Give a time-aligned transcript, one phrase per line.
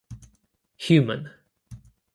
[0.77, 1.29] Human.